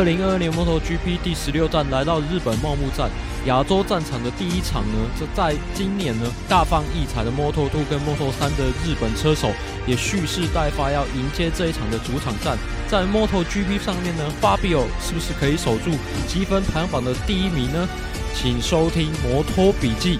[0.00, 3.10] 二零二二年 MotoGP 第十六站来到日本茂木站，
[3.44, 9.50] 亚洲战场的第一场呢，这在今年呢大放异彩的 Moto2 跟 Moto3 的日本车手
[9.86, 12.56] 也蓄势待发，要迎接这一场的主场战。
[12.88, 15.90] 在 MotoGP 上面呢，Fabio 是不是可以守住
[16.26, 17.86] 积分排行榜的第一名呢？
[18.34, 20.18] 请收听摩托笔记。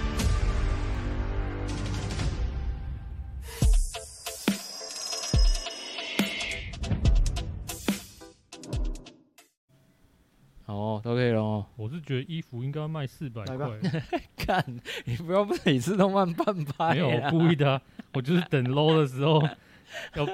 [12.51, 13.79] 服应该要卖四百块。
[14.35, 14.63] 看，
[15.05, 16.93] 你不要每次都慢半拍。
[16.93, 17.81] 没有，我故意的、啊。
[18.13, 19.41] 我就是等 low 的时候
[20.15, 20.27] 要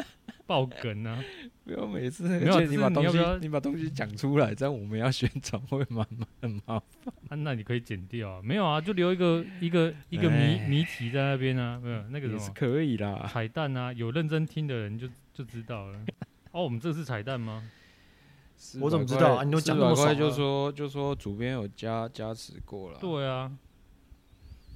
[0.48, 1.24] 爆梗啊！
[1.64, 6.04] 不要每次那个，你把东西，你，你把东西讲出来，这样我们要宣传会蛮
[6.42, 7.14] 蛮麻烦。
[7.30, 8.42] 啊，那你可以剪掉啊。
[8.42, 11.80] 没有啊，就留一个一个一个谜谜题在那边啊。
[11.84, 13.30] 没有那个什么，是可以啦。
[13.32, 16.00] 彩蛋啊，有认真听的人就就知道了。
[16.52, 17.70] 哦，我们这是彩蛋吗？
[18.82, 19.44] 我怎么知道啊？
[19.44, 22.98] 你都讲那么快就说就说主编有加加持过了。
[23.00, 23.52] 对啊，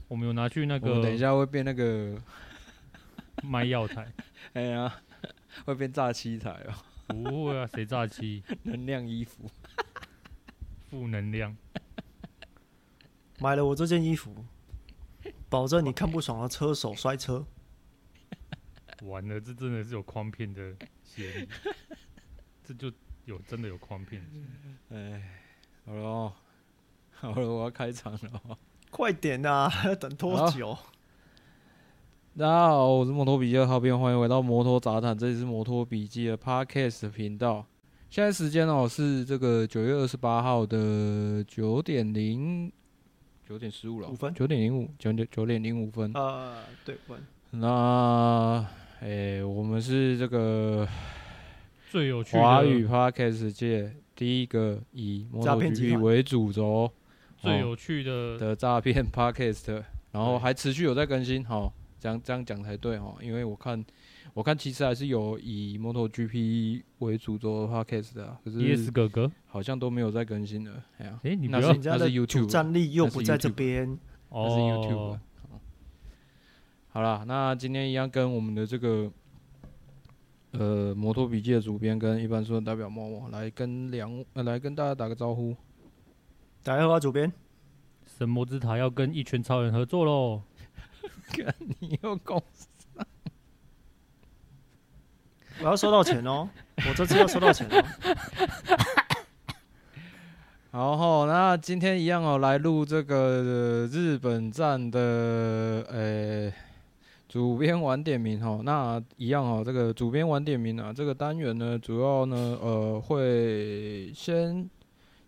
[0.07, 1.01] 我们有拿去那个。
[1.01, 2.15] 等一下会变那个
[3.43, 4.13] 卖药材。
[4.53, 5.01] 哎呀，
[5.65, 6.73] 会变诈欺台哦。
[7.07, 8.43] 不会啊，谁诈欺？
[8.63, 9.49] 能量衣服，
[10.89, 11.57] 负能量。
[13.39, 14.45] 买了我这件衣服，
[15.49, 17.45] 保证你看不爽的车手摔车。
[19.01, 21.47] 完了，这真的是有诓骗的嫌疑。
[22.63, 22.91] 这就。
[23.25, 24.25] 有真的有诓骗，
[24.89, 25.21] 哎，
[25.85, 26.33] 好了，
[27.11, 28.57] 好了，我要开场了，
[28.89, 30.75] 快点啊，还 要等多久？
[32.35, 37.63] 大家好，我是摩托笔记的浩编，欢迎回到摩托杂谈，这里是摩托笔记的 Podcast 频道。
[38.09, 42.71] 现在时间哦是这个九月二十八号的九点零
[43.47, 46.11] 九点十五了，五分，九点零五九点九点零五分。
[46.15, 47.23] 呃，对，分。
[47.51, 48.65] 那，
[48.99, 50.87] 哎，我们是这个。
[51.91, 56.89] 最有趣的华语 Podcast 界第一个以 MotoGP 为主轴，
[57.37, 61.69] 最有趣的的诈骗 Podcast，然后还持续有在更新，哈，
[61.99, 63.83] 这样这样讲才对哈，因为我看
[64.33, 69.29] 我看其实还是有以 MotoGP 为主轴的 Podcast 的，可是 Yes 哥哥？
[69.47, 73.99] 好像都没有在更新了，哎呀，哎，你不要，那是 YouTube，战力又不在这边，
[74.29, 75.19] 那是 YouTube，
[76.87, 79.11] 好了，那今天一样跟我们的这个。
[80.51, 85.55] 呃，摩托笔记的主编跟一般说的代表默默来跟两呃来跟大家打个招呼。
[86.61, 87.31] 大家好，主编。
[88.05, 90.41] 神魔之塔要跟一拳超人合作喽！
[91.33, 92.67] 跟你又公司，
[95.61, 96.49] 我要收到钱哦！
[96.87, 97.83] 我这次要收到钱哦。
[100.71, 104.99] 然后，那今天一样哦，来录这个日本站的
[105.89, 106.53] 呃。
[107.31, 114.69] 主编晚点名哈，那一样哈，这个主编晚点名啊，这个单元呢，主要呢，呃，会先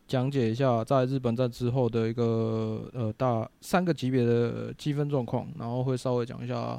[0.06, 6.78] 讲解一下在日本站之后的一个呃大三个级别的积分状况，然后会稍微讲一下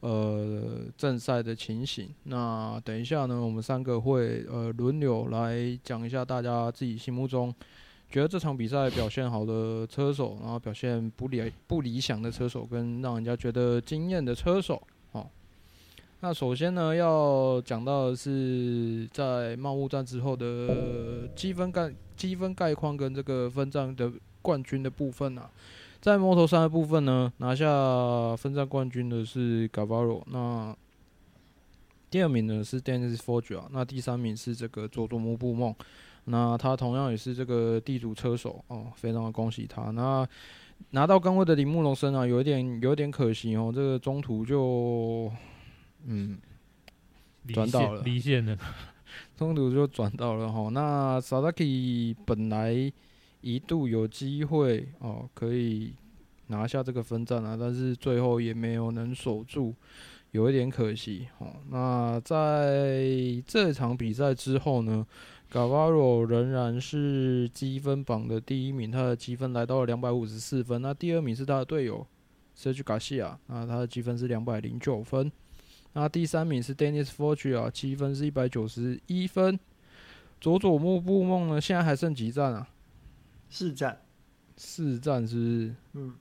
[0.00, 2.10] 呃正赛的情形。
[2.24, 7.54] 那等一下呢，我们三个会呃轮流来讲一下大家自己心目中。
[8.10, 14.82] 觉得这场比赛表现好的车手，然后表现不理不理想的车手，跟让人家觉得惊艳的车手，
[15.12, 15.26] 哦，
[16.20, 24.10] 那首先呢，要讲到的是在茂物站之后的积分概积分概况跟这个分站的
[24.40, 25.50] 冠军的部分啊，
[26.00, 30.74] 在摩托三的部分呢，拿下分站冠军的是 Gavaro，那
[32.10, 35.74] 第二名呢是 Dennis Foggia，那第三名是这个佐佐木布梦。
[36.30, 39.90] 那他同样也是这个地主车手哦，非常的恭喜他。
[39.90, 40.26] 那
[40.90, 45.30] 拿到杆位的铃木龙生啊，有一点有一点可惜哦，这个中途就
[46.04, 46.38] 嗯
[47.52, 48.56] 转到了，离线了，
[49.36, 50.68] 中途就转到了哈。
[50.70, 52.92] 那 Sasaki 本来
[53.40, 55.94] 一度有机会哦，可以
[56.48, 59.74] 拿下这个分站啊，但是最后也没有能守住，
[60.32, 61.56] 有一点可惜哦。
[61.70, 63.10] 那在
[63.46, 65.06] 这场比赛之后呢
[65.50, 70.82] ？Gavaro 仍然是积分榜的第一名，他的积分来到了两百五十四分。
[70.82, 72.06] 那第二名是他的队友
[72.56, 75.32] Sergio Garcia，那他的积分是两百零九分。
[75.94, 79.58] 那第三名是 Dennis Forgia，积分是一百九十一分。
[80.40, 81.60] 佐佐木布梦呢？
[81.60, 82.68] 现在还剩几站啊？
[83.48, 84.02] 四站，
[84.56, 85.74] 四站是不是？
[85.94, 86.14] 嗯。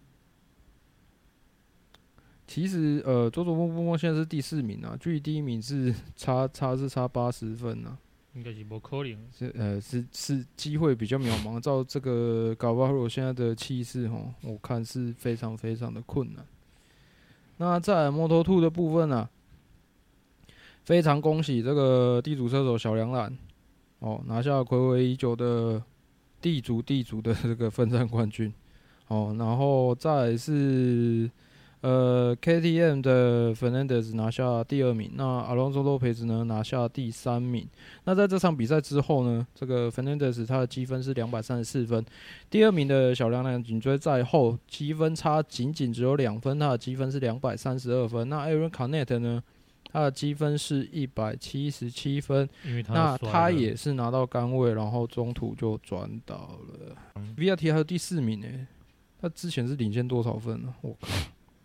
[2.48, 7.98] 其实呃，佐佐木布梦现在是第四名啊，距离第一名是差差是差八十分啊。
[8.38, 11.60] 应该是不可能，是呃是是机会比较渺茫。
[11.60, 16.46] 照这个搞不好现在的气势吼，我看是非常非常的困难。
[17.58, 19.30] 那在摩托兔的部分呢、啊，
[20.84, 23.36] 非常恭喜这个地主车手小梁兰
[23.98, 25.82] 哦，拿下暌违已久的
[26.40, 28.54] 地主地主的这个分站冠军，
[29.08, 31.28] 哦，然后再是。
[31.82, 37.68] 呃，KTM 的 Fernandez 拿下第二名，那 Alonso Lopez 呢拿下第三名。
[38.06, 42.04] 那在这场比赛之后呢，这个 Fernandez 他的积分是两百三十四分，
[42.50, 48.28] 第二名的小凉凉紧追在后，积分差仅仅只有两分，他的积分是两百三十二分。
[48.28, 49.44] 那 Aaron Canet 呢，
[49.92, 52.50] 他的积分是一百七十七分，
[52.88, 56.96] 那他也是拿到杆位，然后中途就转倒了。
[57.16, 58.48] 嗯、Vierty 还有第四名呢，
[59.22, 60.74] 他之前是领先多少分呢？
[60.82, 61.08] 我靠！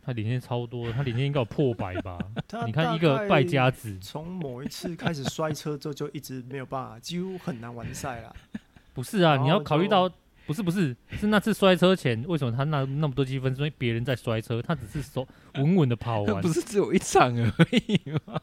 [0.04, 2.18] 他领先超多，他领先应该有破百吧？
[2.66, 8.34] 你看一个败家子，从某一次开始摔车之后就一直没有办法，几乎很难完赛了。
[8.92, 10.10] 不是啊，你要考虑到，
[10.46, 13.54] 不是不是，是那次摔车前为什么他那那么多积分？
[13.54, 18.40] 是因为别人在摔车，他只是说稳稳的跑完， 不是只有一场而已吗？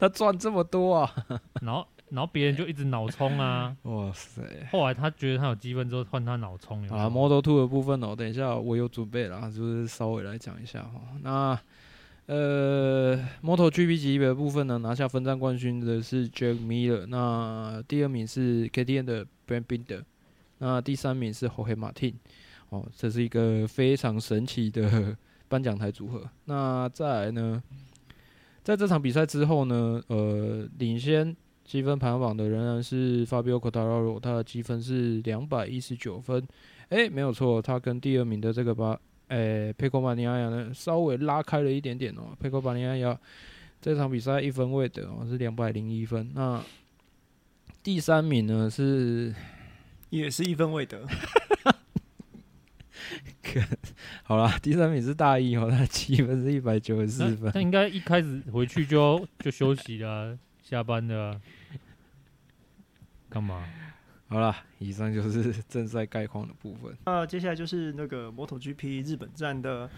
[0.00, 1.14] 他赚这么多啊，
[1.62, 1.86] 然后。
[2.10, 3.76] 然后别人就一直脑冲啊！
[3.82, 4.42] 哇塞！
[4.70, 6.80] 后来他觉得他有积分之后，换他脑冲。
[6.88, 11.00] 啊，Moto Two 的部分哦，等一下我有准备了，就是稍微来讲一下哈。
[11.22, 11.58] 那
[12.26, 20.04] 呃，Moto GP 级别的部分呢，拿下分站冠军的是 Jack Miller，那第二名是 KTM 的 Brad Binder，
[20.58, 22.14] 那第三名是 Jorge Martin。
[22.68, 25.16] 哦，这是一个非常神奇的
[25.48, 26.22] 颁奖台组合。
[26.44, 27.62] 那再来呢，
[28.62, 31.36] 在这场比赛之后呢，呃，领先。
[31.66, 36.40] 积分排行榜的仍然是 Fabio Quartararo，他的积分是两百一十九分。
[36.90, 38.96] 哎、欸，没有错，他跟第二名的这个巴，
[39.26, 42.28] 哎，Pecco Bagnaia 呢，稍微拉开了一点点哦。
[42.40, 43.18] Pecco Bagnaia
[43.80, 46.30] 这场比赛一分未得哦，是两百零一分。
[46.34, 46.62] 那
[47.82, 49.34] 第三名呢是
[50.10, 51.04] 也是一分未得。
[54.22, 57.50] 好啦，第三名是大一哦，他积分是一百九十四分。
[57.50, 60.38] 他应该一开始回去就就休息了。
[60.62, 61.40] 下班的、啊，
[63.36, 63.62] 干嘛？
[64.28, 66.96] 好了，以上就是 正赛概况的部分。
[67.04, 69.90] 那接下来就是那个 MotoGP 日本站的，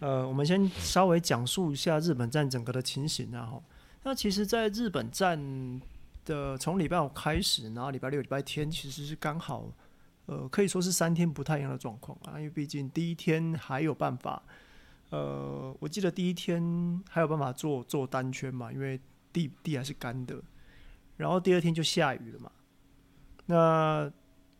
[0.00, 3.46] 呃，我们先稍微讲述一下日本站整个的情形啊。
[3.46, 3.62] 哈，
[4.02, 5.80] 那其实，在日本站
[6.24, 9.72] 的从礼拜五开始，然后礼拜六、礼拜天，其实是刚好，
[10.26, 12.38] 呃，可以说是三天不太一样的状况啊。
[12.38, 14.42] 因为毕竟第一天还有办法，
[15.10, 19.00] 呃，我记得第一天还有办法做做单圈嘛，因为。
[19.32, 20.42] 地地还是干的，
[21.16, 22.50] 然后第二天就下雨了嘛。
[23.50, 24.08] 那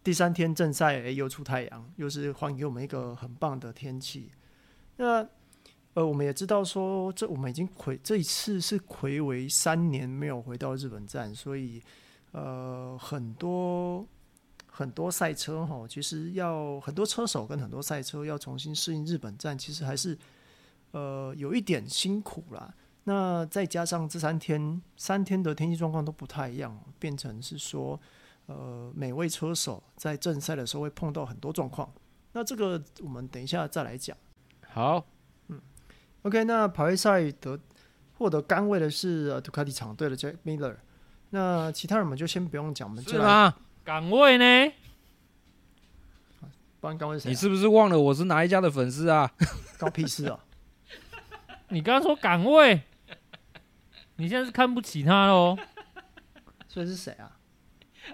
[0.02, 4.32] 第三天正赛，哎，又出太阳，又是还给我们一个很棒的天气。
[4.96, 5.24] 那
[5.94, 11.80] 呃，我们也知道说，这我们已经睽这一次是睽违三年没有回到日本站，所以
[12.32, 14.04] 呃，很多
[14.66, 20.18] 很多赛车哈，其实要很多车手跟很多赛车要重新适应日本站，其实还是
[20.90, 22.74] 呃有一点辛苦啦。
[23.04, 27.98] 那再加上这三天三天的天气状况都不太一样，变成是说，
[28.50, 31.88] 呃，每位车手在正赛的时候会碰到很多状况。
[32.32, 34.16] 那这个我们等一下再来讲。
[34.66, 35.06] 好，
[35.46, 35.60] 嗯
[36.22, 37.56] ，OK，那排位赛得
[38.18, 40.74] 获得杆位的是杜卡迪厂队的 Jack Miller。
[41.30, 43.18] 那其他人我们就先不用讲，我们就来。
[43.18, 43.54] 是吗？
[43.84, 44.72] 杆位呢？
[46.80, 47.30] 不然杆位谁啊？
[47.30, 49.30] 你是不是忘了我是哪一家的粉丝啊？
[49.78, 50.40] 搞屁事啊！
[51.70, 52.82] 你刚刚说岗位。
[54.16, 55.56] 你现在是看不起他喽？
[56.66, 57.38] 所以是谁啊？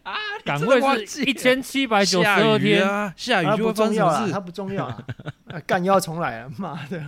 [0.02, 0.12] 啊，
[0.44, 5.04] 岗位是一千七百九十二天啊，下雨就不重要了，它不重要啊，
[5.66, 7.02] 干又要重来了， 妈的！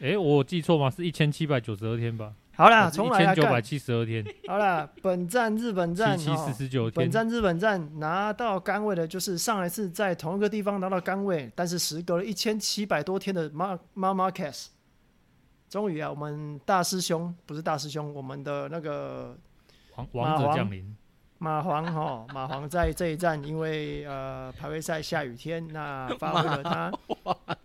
[0.00, 0.90] 哎，我记错吗？
[0.90, 2.32] 是一千七百九十二天吧？
[2.54, 4.24] 好啦，重来，一千九百七十二天。
[4.46, 14.70] 好啦，本站日本站七七四十九天，本站日本站拿到杆位的就是上一次在同一个地方拿到杆位，但是时隔了一千七百多天的马马马凯斯。
[15.68, 19.36] 终于啊，我们大师兄不是大师兄，我们的那个
[19.96, 20.96] 王王者降临
[21.38, 26.92] 马皇哈马皇在这一站，因为呃排位赛下雨天，那 发挥了他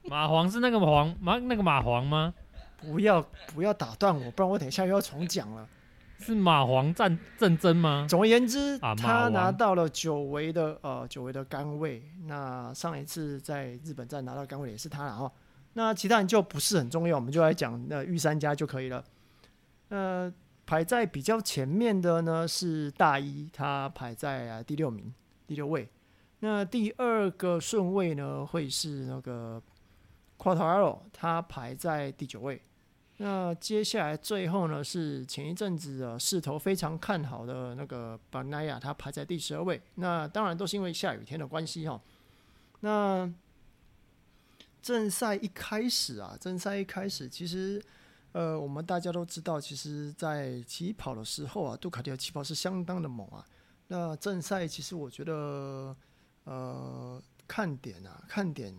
[0.03, 2.33] 马皇是那个黄马那个马皇吗？
[2.79, 5.67] 不要不要打断我，不然我等一下又要重讲了。
[6.19, 8.05] 是马皇战战争吗？
[8.07, 12.01] 总而言之，啊、他拿到了久违的呃久违的杆位。
[12.27, 15.31] 那上一次在日本站拿到杆位也是他了哈。
[15.73, 19.03] 那其他人就不是很重要，我们就来讲那御三家就可以了。
[19.89, 20.31] 呃，
[20.65, 25.13] 排在比较前面的呢是大一，他排在啊第六名，
[25.45, 25.89] 第六位。
[26.39, 29.61] 那第二个顺位呢会是那个
[30.37, 32.61] Quartararo，他排在第九位。
[33.17, 39.79] 那接下来最后呢是前一阵子啊势头非常看好的那个 Bagnaia，他排在第十二位。
[39.95, 42.01] 那当然都是因为下雨天的关系哈。
[42.81, 43.31] 那
[44.81, 47.81] 正赛一开始啊，正赛一开始，其实，
[48.33, 53.45] 呃，我们大家都知道，其实，在起跑的时候啊，杜卡迪的起跑是相当的猛啊。
[53.87, 55.95] 那正赛其实我觉得，
[56.45, 58.73] 呃，看点啊，看点，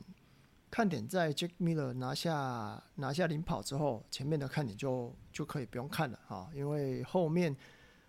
[0.68, 7.56] 看点在 Jack Miller 拿下拿下领跑之后，前面的看点就就可以不用看了啊，因为后面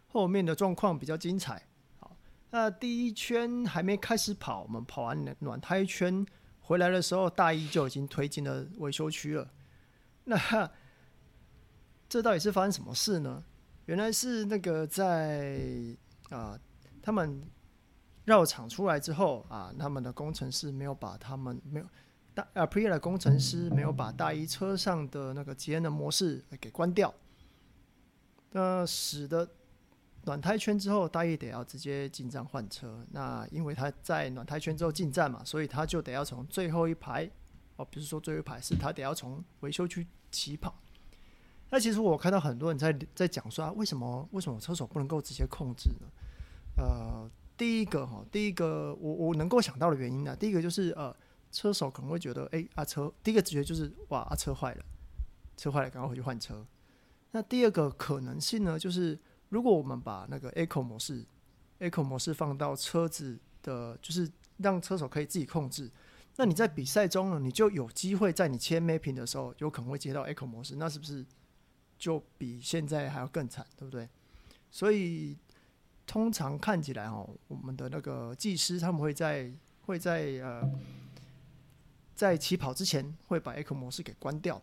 [0.07, 1.61] 后面的状况比较精彩。
[1.99, 2.17] 好，
[2.49, 6.25] 那第一圈还没开始跑，我们跑完暖胎圈
[6.61, 9.47] 回来的时候，大一就已经推进了维修区了。
[10.23, 10.35] 那
[12.09, 13.43] 这到底是发生什么事呢？
[13.85, 15.61] 原来是那个在
[16.29, 16.59] 啊。
[17.01, 17.39] 他们
[18.23, 21.85] 绕场出来之后啊，他们的工程师没有把他们没有
[22.33, 27.13] 大啊，Aprilia 的工程师没有把大一车上的那个节能模式给关掉，
[28.53, 29.47] 那使得
[30.23, 33.05] 暖胎圈之后大一得要直接进站换车。
[33.11, 37.29] 那因为他在暖胎圈之后进站嘛，所以他就得要从最后一排
[37.75, 40.75] 哦，不是说最后一排，是他得要从维修区起跑。
[41.69, 46.07] 那其实我看到很多人在在讲说啊，为什么为什么车手不能够直接控制呢？
[46.77, 51.15] 呃，第一个哈，第一个我我能够想到的原因呢，第一个就是呃，
[51.51, 54.85] 车手可能会觉得，哎、啊、车，第一个直觉就是哇，啊、车坏了，
[55.57, 56.65] 车坏了，赶快回去换车。
[57.31, 59.19] 那第二个可能性呢，就是
[59.49, 61.25] 如果我们把那个 echo 模式
[61.79, 65.91] ，echo 模式放到车子的，就是让车手可以自己控制，
[66.37, 71.25] 那你在比赛中呢，你就有机会在你切 mapping 的时候，有可能会接到 echo 模式，那是不是
[71.97, 74.07] 就比现在还要更惨，对不对？
[74.69, 75.37] 所以。
[76.07, 79.51] 通常看起来哦，我们的那个技师他们会在
[79.87, 80.61] 会在呃
[82.13, 84.61] 在起跑之前会把 echo 模式给关掉。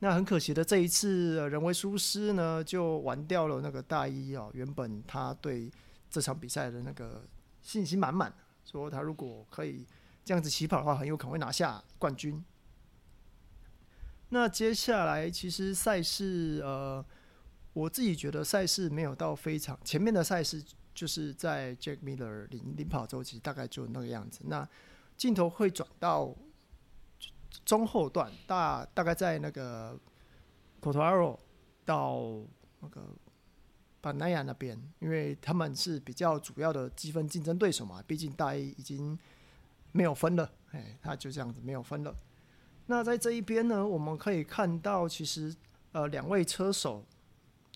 [0.00, 4.50] 那很可惜的，这一次人为疏失呢，就玩掉了那个大一哦。
[4.52, 5.72] 原本他对
[6.10, 7.24] 这场比赛的那个
[7.62, 8.30] 信心满满，
[8.62, 9.86] 说他如果可以
[10.26, 12.44] 这样子起跑的话，很有可能会拿下冠军。
[14.30, 17.04] 那接下来其实赛事呃。
[17.76, 20.64] 我自己觉得赛事没有到非常前面的赛事，
[20.94, 24.40] 就是在 Jack Miller 领领跑周期，大概就那个样子。
[24.46, 24.66] 那
[25.14, 26.34] 镜头会转到
[27.66, 29.94] 中后段，大大概在那个
[30.80, 31.38] Cotaro
[31.84, 32.40] 到
[32.80, 33.14] 那个
[34.00, 38.02] b a n a y a 那边，因为他们是比较主要的积分竞争对手嘛。
[38.06, 39.18] 毕竟大一已经
[39.92, 42.16] 没有分了，哎，他就这样子没有分了。
[42.86, 45.54] 那在这一边呢，我们可以看到，其实
[45.92, 47.04] 呃两位车手。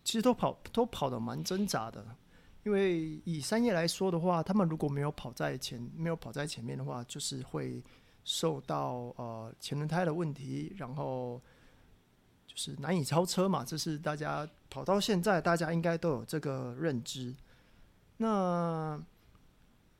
[0.02, 2.02] 其实都跑都跑得蛮挣扎的，
[2.64, 7.84] 因为以三叶来说的话，他们如果没有跑在前，没有跑在前面的话，就是会
[8.24, 11.40] 受到呃前轮胎的问题，然后
[12.46, 13.62] 就是难以超车嘛。
[13.62, 17.36] 这是大家跑到现在，大家应该都有这个认知。
[18.16, 19.00] 那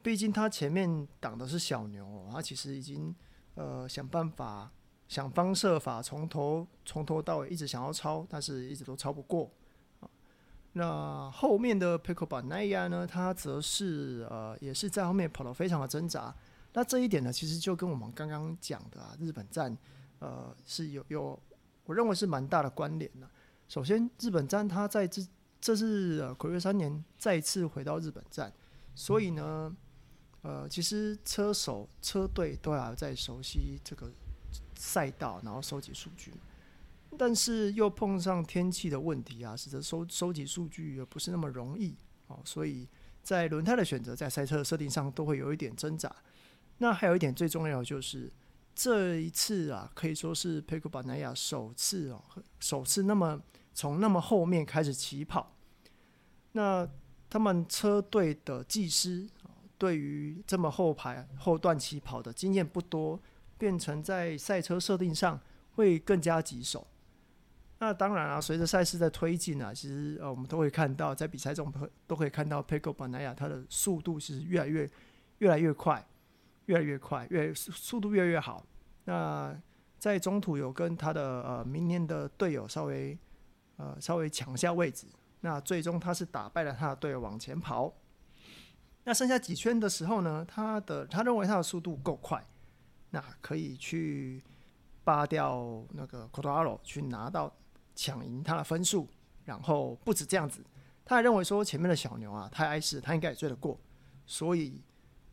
[0.03, 3.15] 毕竟他前面挡的是小牛，他其实已经
[3.55, 4.73] 呃想办法
[5.11, 9.51] 想方设法从头从头到尾一直想要超，但是一直都超不过。
[10.75, 13.05] 那后面的 Pecco Bagnaia 呢？
[13.05, 16.33] 他则是呃，也是在后面跑得非常的挣扎。
[16.75, 19.77] 那这一点呢，其实就跟我们刚刚讲的啊，日本站
[20.21, 21.37] 呃是有有，
[21.87, 23.29] 我认为是蛮大的关联的。
[23.67, 25.27] 首先，日本站他在这
[25.61, 28.53] 这是呃暌违三年再次回到日本站，
[28.95, 29.77] 所以呢，
[30.43, 34.09] 呃，其实车手车队都要在熟悉这个
[34.81, 36.33] 赛道，然后收集数据。
[37.19, 41.95] 但是又碰上天气的问题啊，使得收收集数据也不是那么容易
[42.29, 42.89] 哦，所以
[43.23, 46.11] 在轮胎的选择，在赛车的设定上都会有一点挣扎。
[46.79, 48.33] 那还有一点最重要的就是
[48.75, 52.23] 这一次啊，可以说是 Pecco Bagnaia 首次哦，
[52.61, 53.39] 首次那么
[53.75, 55.55] 从那么后面开始起跑。
[56.53, 56.89] 那
[57.29, 59.29] 他们车队的技师
[59.77, 63.21] 对于这么后排后段起跑的经验不多，
[63.61, 65.39] 变成在赛车设定上
[65.75, 66.87] 会更加棘手。
[67.79, 71.71] 那当然啊，随着赛事的推进啊，其实呃，我们都会看到，在比赛中
[72.07, 74.91] 都可以看到 Pecco Bagnaia 它的速度其实越来越
[75.39, 76.07] 越来越快，
[76.67, 78.65] 越来越快，越速度越来越好。
[79.05, 79.55] 那
[79.99, 83.19] 在中途有跟他的呃明年的队友稍微
[83.77, 85.07] 呃稍微抢下位置，
[85.41, 87.93] 那最终他是打败了他的队友往前跑。
[89.05, 92.47] 那剩下几圈的时候呢，他的他认为他的速度够快，
[93.11, 94.43] 那可以去
[95.05, 97.55] 扒掉那个 Cotaro，去拿到。
[97.93, 99.07] 抢赢他的分数，
[99.45, 100.65] 然后不止这样子，
[101.05, 103.79] 他还认为说前面的小牛啊太碍事，他应该也追得过，
[104.25, 104.81] 所以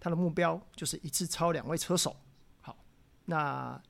[0.01, 2.13] 他的目标就是一次超两位车手。
[2.59, 2.75] 好，
[3.23, 3.81] 那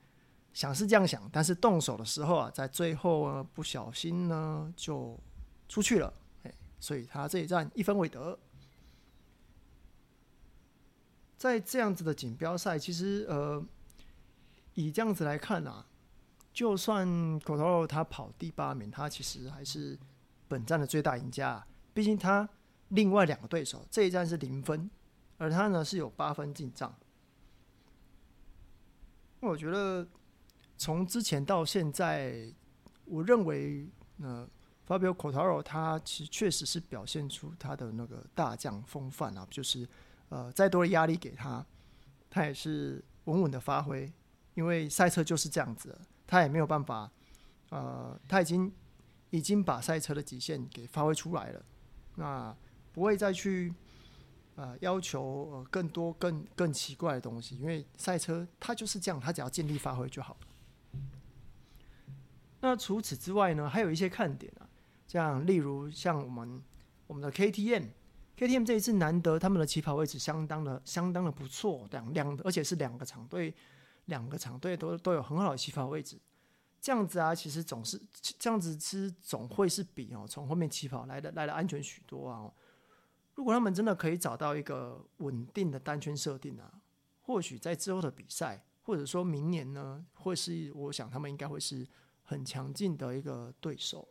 [0.52, 5.18] 想是这样想，但是动手的时候啊，在最后呢不小心呢就
[5.68, 6.12] 出去了，
[6.44, 8.38] 哎，所以他这一站一分未得。
[11.36, 13.64] 在这样子的锦标赛，其实呃，
[14.82, 15.86] 以这样子来看啊。
[16.50, 17.06] 就算
[17.42, 19.96] Cotaro 他跑第八名，他其实还是
[20.48, 21.64] 本站的最大赢家。
[21.94, 22.48] 毕竟他
[22.88, 24.90] 另外两个对手，这一站是零分，
[25.36, 26.92] 而他呢是有八分进账。
[29.40, 30.04] 我觉得
[30.76, 32.52] 从之前到现在，
[33.04, 33.88] 我认为
[34.20, 34.48] 呃
[34.84, 39.88] ，Fabio Cotaro 他其实确实是表现出他的那个大将风范啊，就是
[40.30, 41.64] 呃再多的压力给他，
[42.28, 44.12] 他也是稳稳的发挥，
[44.58, 45.96] 因为赛车就是这样子，
[46.26, 47.08] 他也没有办法，
[47.70, 48.72] 呃，他已经
[49.30, 51.64] 已经把赛车的极限给发挥出来了，
[52.16, 52.56] 那
[52.92, 53.72] 不会再去。
[54.56, 55.22] 呃，要求
[55.52, 60.36] 呃更多更更奇怪的东西，因为赛车它就是这样，它只要尽力发挥就好。
[62.58, 64.66] 那除此之外呢，还有一些看点啊，
[65.06, 66.60] 像例如像我们
[67.06, 73.54] 我们的 KTM，KTM 这一次难得他们的起跑位置相当的相当的不错，两两而且是两个场队
[74.08, 76.18] 两个场队都都有很好的起跑位置，
[76.80, 77.98] 这样子啊，其实总是
[78.38, 82.52] 这样子是总会是比哦从后面起跑来的来的安全许多啊。
[83.34, 86.72] 如果他们真的可以找到一个稳定的单圈设定啊，
[87.22, 91.86] 或许在之后的比赛，或者说明年呢，会是我想他们应该会是
[92.24, 94.08] 很强劲的一个对手。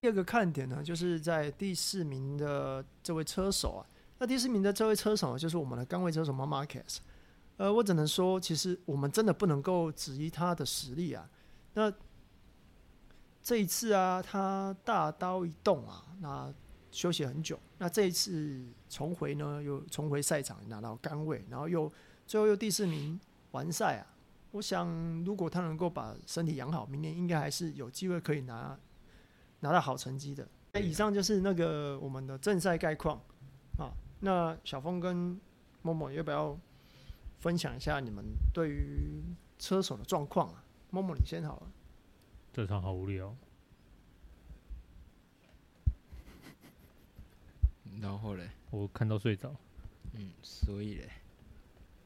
[0.00, 3.86] 第二个看点呢，就是在第四名的这位车手啊，
[4.18, 6.98] 那第四名的这位车手就是我们的杆位车手 Marc Marquez。
[7.60, 11.28] 呃，我只能说，其实我们真的不能够质疑他的实力啊。
[11.74, 11.92] 那
[13.42, 16.50] 这一次啊，他大刀一动啊，那。
[16.92, 21.88] 休息很久，那这一次重回呢，又重回赛场拿到杆位，然后又
[22.26, 23.16] 最后又第四名
[23.52, 24.06] 完赛啊！
[24.50, 24.88] 我想，
[25.24, 28.76] 如果他能够把身体养好，明年应该还是有机会可以拿
[29.60, 30.48] 拿到好成绩的。
[30.72, 33.16] 那以上就是那个我们的正赛概况
[33.78, 33.94] 啊。
[34.18, 35.40] 那小峰跟
[35.82, 36.58] 默默要不要
[37.40, 39.22] 分享一下你们对于
[39.58, 40.62] 车手的状况啊？
[40.90, 41.72] 默默你先好了。
[42.52, 43.34] 这场好无聊。
[48.00, 49.54] 然后嘞，我看到睡着。
[50.12, 51.08] 嗯，所以嘞，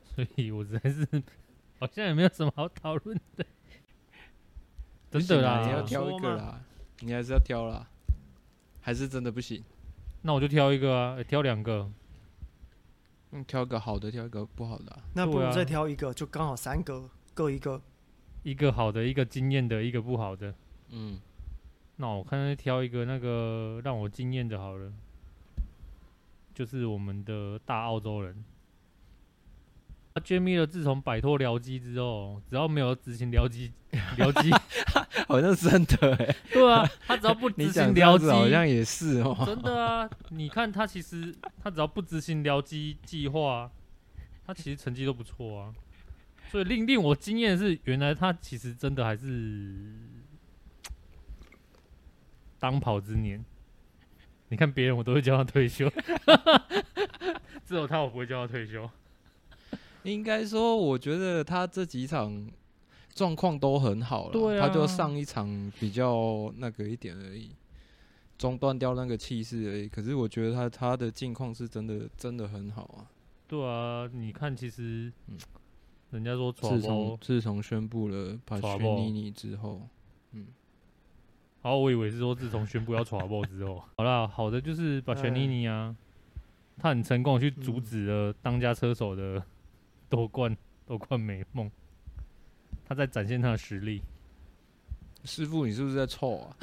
[0.04, 1.06] 所以我实在是
[1.80, 3.44] 好像也没有什么好讨论的。
[5.10, 6.62] 真的啦，你要挑一个啦，
[7.00, 7.88] 你还是要挑啦，
[8.80, 9.64] 还是真的不行？
[10.22, 11.90] 那我就挑一个啊，挑两个。
[13.34, 15.02] 嗯，挑一个好的，挑一个不好的啊。
[15.14, 17.82] 那不如再挑一个，就刚好三个，各一个。
[18.44, 20.54] 一个好的，一个惊艳的，一个不好的。
[20.90, 21.18] 嗯，
[21.96, 24.92] 那我看看挑一个那个让我惊艳的好了。
[26.54, 28.44] 就是我们的大澳洲人，
[30.12, 33.72] 啊，Jamie 的自从摆脱僚机之后，只要没有执行僚机，
[34.16, 34.50] 僚机
[35.28, 36.36] 好像是真的哎。
[36.52, 39.42] 对啊，他只要不 执行撩机，好像也是哦。
[39.46, 43.70] 真的啊，你看他其实他只要不执行撩机计划，
[44.46, 45.74] 他其实成绩都不错啊。
[46.50, 49.92] 所以令令我惊艳的是，原来他其实真的还是
[52.58, 53.44] 当跑之年。
[54.48, 55.90] 你看别人，我都会叫他退休，
[57.66, 58.88] 只有他，我不会叫他退休。
[60.04, 62.46] 应该说，我觉得他这几场
[63.14, 64.32] 状况都很好了。
[64.32, 67.50] 对啊，他就上一场比较那个一点而已，
[68.36, 69.88] 中断掉那个气势而已。
[69.88, 73.06] 可是我觉得他他的近况是真的真的很好啊。
[73.46, 75.38] 对啊，你看，其实，嗯，
[76.10, 79.82] 人家说，自从自从宣布了帕雪尼尼之后，
[80.32, 80.46] 嗯。
[81.60, 85.94] 好，我以为是说自从宣布要 trouble 之后， 好啦，好的就是把全尼尼啊，
[86.78, 89.42] 他很成功去阻止了当家车手的
[90.10, 91.70] 夺冠夺冠美梦，
[92.84, 94.02] 他在展现他的实力。
[95.24, 96.56] 师傅，你是不是在臭啊？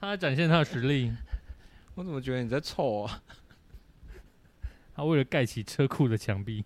[0.00, 1.12] 他在展现他的实力，
[1.94, 3.22] 我怎么觉得你在臭啊？
[4.94, 6.64] 他为了盖起车库的墙壁，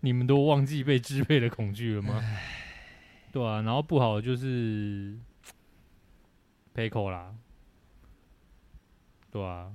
[0.00, 2.22] 你们都忘记被支配的恐惧了吗？
[3.32, 5.18] 对啊，然后不好的就是
[6.74, 7.34] ，Pecco 啦，
[9.30, 9.72] 对啊，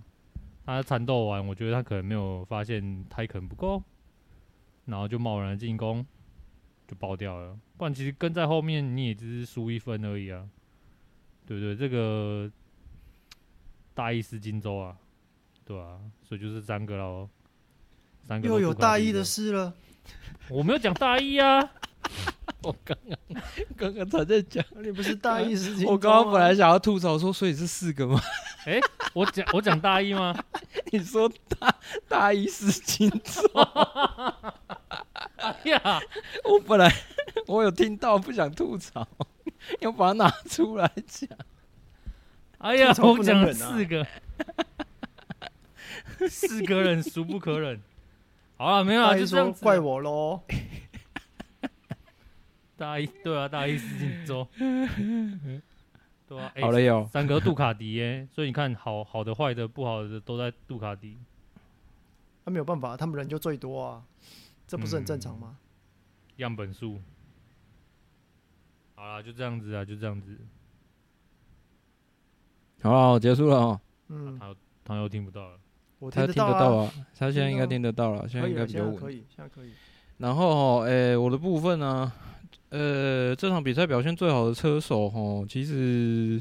[0.65, 3.83] 他缠斗完，我觉得他可能没有发现胎可能不够，
[4.89, 6.05] 然后就贸然进攻，
[6.87, 7.57] 就爆掉了。
[7.77, 10.45] 不然其实跟在后面你也只是输一分而已啊，
[11.45, 11.75] 对不对？
[11.75, 12.51] 这个
[13.93, 14.97] 大意失荆州啊，
[15.65, 17.29] 对啊，所以就是三个喽，
[18.27, 19.73] 三个又有大意的事了，
[20.49, 21.71] 我没有讲大意啊。
[22.63, 23.41] 我刚刚
[23.77, 25.91] 刚刚才在讲， 你不是大意失荆州？
[25.91, 28.19] 我刚刚本来想要吐槽说，所以是四个吗？
[28.65, 28.81] 哎、欸，
[29.13, 30.35] 我讲我讲大意吗？
[30.91, 31.75] 你说大
[32.07, 33.41] 大意失荆州？
[35.41, 36.01] 哎呀，
[36.43, 36.91] 我本来
[37.47, 39.07] 我有听到，不想吐槽，
[39.79, 41.29] 要把它拿出来讲。
[42.59, 44.05] 哎呀，我讲了四个，
[46.27, 47.81] 四个人孰不可忍？
[48.57, 50.41] 好了，没有啊，就这样子，怪我喽。
[52.75, 54.47] 大一对啊，大意失荆州。
[56.27, 57.07] 对啊，欸、好了有。
[57.11, 61.17] 三个杜卡迪耶，所以你看好好的、坏的、不好的都在杜卡迪。
[62.43, 64.03] 他没有办法，他们人就最多啊，
[64.69, 65.57] 这不是很正常吗？
[65.57, 67.01] 嗯、样本数。
[68.93, 70.37] 好啦，就这样子啊，就这样子。
[72.83, 73.81] 好了，结束了哦。
[74.09, 74.55] 嗯，他
[74.85, 75.59] 他又听不到了。
[75.97, 78.95] 我听得到啊，他现在应该听得到了，现在应该比较稳。
[78.95, 79.71] 可以，现在可以。
[80.19, 82.11] 然后，诶，我的部分呢，
[82.69, 86.39] 呃，这场比赛表现最好的车手，哦，其实，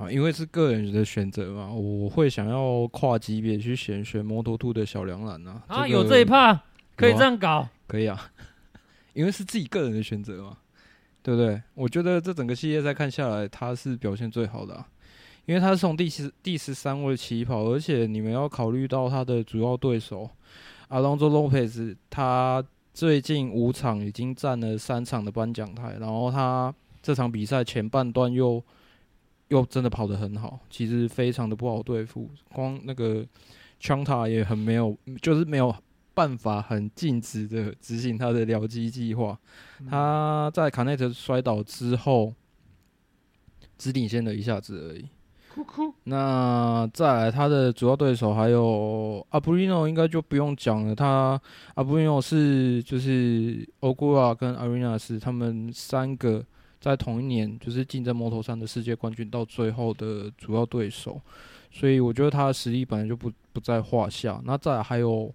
[0.00, 5.62] 好，因为是个人的选择嘛，我会想要跨级别去选选摩托兔的小梁兰啊。
[5.66, 6.58] 啊，有这一趴，
[6.96, 7.68] 可以这样搞？
[7.86, 8.32] 可以啊。
[9.12, 10.56] 因为是自己个人的选择嘛，
[11.22, 11.60] 对不对？
[11.74, 14.88] 我觉得这整个系列赛看下来，他是表现最好的啊，
[15.44, 20.30] 因为他是从第十第十三位起跑，而且你们要考虑到他的主要对手
[20.88, 28.64] 阿隆佐·洛佩兹，他最近五场已经占了三场的颁奖台，然后他这场比赛前半段又
[29.50, 33.24] 又真的跑得很好，其实非常的不好对付，光那个
[33.78, 35.72] 枪塔也很没有，就是没有。
[36.12, 39.38] 办法很尽职的执行他的僚机计划。
[39.88, 42.34] 他在卡内特摔倒之后，
[43.78, 45.08] 只领先了一下子而已。
[46.04, 50.94] 那再来，他的主要对手还有阿布里诺，应该就不用讲了。
[50.94, 51.40] 他
[51.74, 56.44] 阿布里诺是就是欧古拉跟阿瑞纳斯他们三个
[56.80, 61.20] 在同一年就是竞争摩托三的世界冠军到最后的主要对手，
[61.70, 64.40] 所以我觉得他的实力本来就不不在话下。
[64.44, 65.32] 那再还有。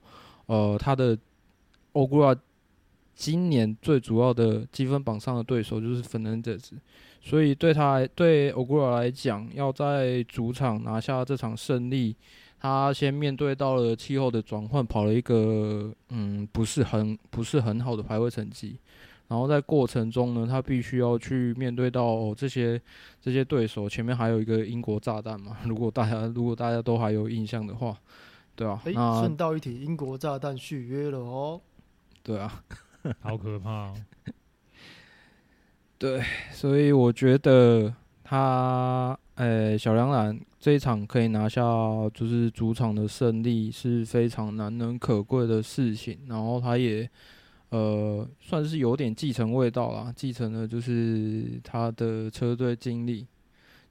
[0.48, 1.18] 呃，他的
[1.94, 2.36] 欧古拉
[3.16, 6.76] 今年最主要的积分榜上的对手就是芬兰德斯，
[7.20, 12.16] 所以对他对欧古拉来讲，要在主场拿下这场胜利，
[12.60, 18.78] 他先面对到了气候的转换，跑了一个嗯不是很不是很好的排位成绩，
[19.28, 22.82] 然后在过程中呢，他必须要去面对到、哦、这些
[23.22, 27.98] 这些对手，前面还有一个英国炸弹嘛， 如果大家如果大家都还有印象的话。
[28.58, 31.60] 对啊，诶，顺道一提，英国炸弹续约了哦。
[32.24, 32.64] 对啊，
[33.20, 33.94] 好可怕哦。
[35.98, 41.62] 对，所以我觉得他，诶，小梁兰这一场可以拿下，
[42.14, 46.20] 就是主场的胜利是非常难能可贵的事情。
[46.28, 47.10] 然后他也，
[47.76, 53.26] 呃，算是有点继承味道啦，继承了就是他的车队经历，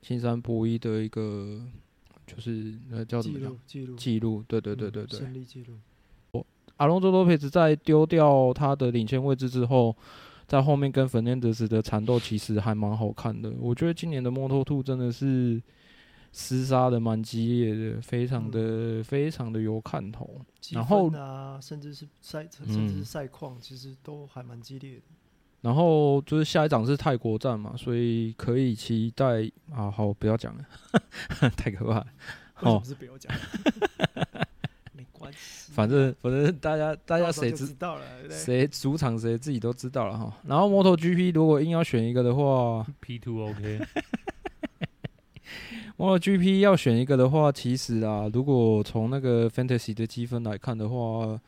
[0.00, 1.60] 青山博一的一个。
[2.26, 3.54] 就是呃叫什么讲？
[3.66, 5.18] 记录记录，对对对对对。
[5.18, 5.74] 胜利记录。
[6.30, 6.46] 我
[6.78, 9.94] 阿隆佐多佩兹在丢掉他的领先位置之后，
[10.46, 13.52] 在后面跟粉嫩德斯的缠斗其实还蛮好看的。
[13.60, 15.60] 我觉得今年的摩托兔真的是
[16.34, 20.28] 厮杀的蛮激烈的，非常的、嗯、非常的有看头。
[20.72, 25.02] 然后啊，甚至是赛，甚至是赛况，其实都还蛮激烈的。
[25.60, 29.88] 然后就是下一场是泰国站嘛，所以可以期待啊。
[29.88, 30.64] 好，不要讲了，
[31.56, 32.06] 太可怕了。
[32.60, 33.32] 哦，是不要讲，
[34.92, 35.72] 没关系。
[35.72, 40.36] 反正反正大家大家谁知道了，谁主场谁自己都知道了哈。
[40.44, 43.80] 然后摩托 GP 如果硬要选一个的话，P two OK。
[45.96, 51.40] 摩托 GP 要选一个的话，其实啊，如果从那个 Fantasy 的积分来看的话，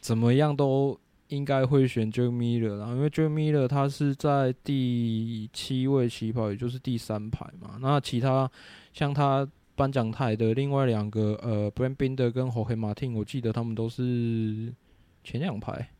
[0.00, 0.98] 怎么样都。
[1.30, 7.78] 应该会选 Jack Miller 啦，因为 Jack Miller 他是在第七位起跑，也就是第三排嘛。
[7.80, 8.50] 那其他
[8.92, 14.74] 像他颁奖台的另外两个，呃，Brad Binder 跟 Jorge Martin，我记得他们都是
[15.22, 15.90] 前两排，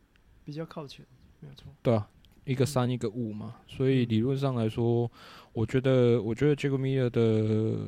[0.43, 1.05] 比较靠前，
[1.39, 1.71] 没有错。
[1.81, 2.05] 对啊，
[2.43, 3.55] 一个三，一个五嘛。
[3.69, 5.09] 所以理论上来说，
[5.53, 7.87] 我觉得，我觉得 Jack Miller 的，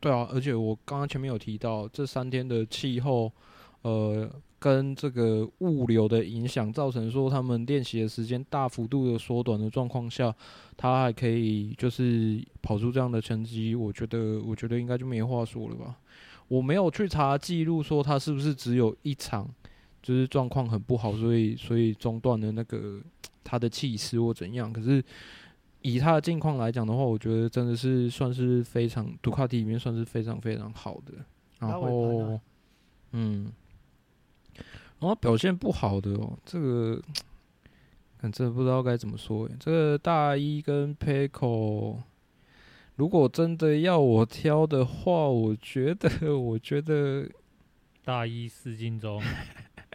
[0.00, 3.32] 对啊，而且我刚刚前面有提到这三天的气候，
[3.82, 4.30] 呃。
[4.56, 10.34] 跟这个物流的影响，造成说他们练习的时间大幅度的缩短的状况下，
[10.74, 15.94] 他还可以就是跑出这样的成绩，我觉得我觉得应该就没话说了吧。
[16.48, 19.46] 我没有去查记录说他是不是只有一场
[20.02, 22.98] 就是状况很不好，所以所以中断了那个
[23.44, 24.72] 他的气势或怎样。
[24.72, 25.04] 可是
[25.84, 31.12] 以他的近况来讲的话，我觉得真的是算是非常杜卡迪里面算是非常非常好的。
[31.58, 32.40] 然后，
[33.12, 33.52] 嗯。
[34.98, 37.02] 然后表现不好的哦，这个，
[38.16, 39.46] 反正不知道该怎么说。
[39.60, 41.98] 这个大一跟 Pecco，
[42.96, 47.28] 如果真的要我挑的话，我觉得，我觉得
[48.02, 49.20] 大一四进中，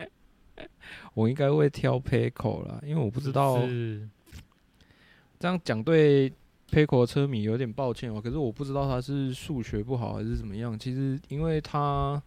[1.15, 3.57] 我应该会挑 Pecco 啦，因为我不知道
[5.39, 6.31] 这样讲对
[6.69, 8.21] Pecco 车迷有点抱歉哦。
[8.21, 10.77] 可是我不知道他是数学不好还是怎么样。
[10.77, 12.21] 其实因为他。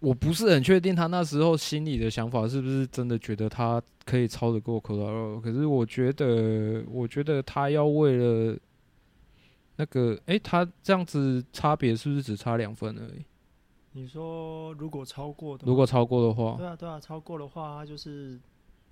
[0.00, 8.58] 我不是很确定他那时候心里的想法是不是真的觉得他可以超得过 Quartararo，可是我觉得，我觉得他要为了
[9.76, 13.24] 那个，哎、欸，他这样子差别是不是只差两分而已？
[13.92, 18.40] 你说如果超过的，如果超过的话，对啊对啊，超过的话，他就是